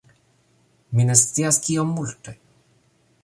[0.99, 2.35] Mi ne scias kiom multe